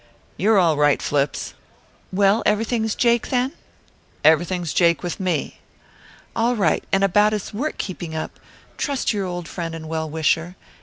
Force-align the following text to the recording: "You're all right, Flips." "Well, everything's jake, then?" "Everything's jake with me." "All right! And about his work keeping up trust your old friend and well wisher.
"You're 0.35 0.57
all 0.57 0.77
right, 0.77 0.99
Flips." 0.99 1.53
"Well, 2.11 2.41
everything's 2.43 2.95
jake, 2.95 3.27
then?" 3.27 3.51
"Everything's 4.23 4.73
jake 4.73 5.03
with 5.03 5.19
me." 5.19 5.59
"All 6.35 6.55
right! 6.55 6.83
And 6.91 7.03
about 7.03 7.33
his 7.33 7.53
work 7.53 7.77
keeping 7.77 8.15
up 8.15 8.39
trust 8.79 9.13
your 9.13 9.27
old 9.27 9.47
friend 9.47 9.75
and 9.75 9.87
well 9.87 10.09
wisher. 10.09 10.55